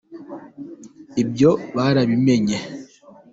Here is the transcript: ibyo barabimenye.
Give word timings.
ibyo 1.21 1.51
barabimenye. 1.75 2.57